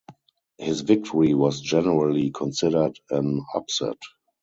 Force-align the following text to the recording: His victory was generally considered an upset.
His 0.57 0.81
victory 0.81 1.35
was 1.35 1.61
generally 1.61 2.31
considered 2.31 2.99
an 3.11 3.45
upset. 3.53 3.99